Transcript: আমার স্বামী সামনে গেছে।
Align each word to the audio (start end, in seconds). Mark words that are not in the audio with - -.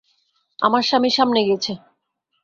আমার 0.59 0.83
স্বামী 0.83 1.09
সামনে 1.09 1.41
গেছে। 1.49 1.71